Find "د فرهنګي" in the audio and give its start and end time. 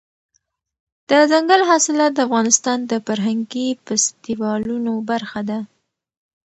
2.91-3.67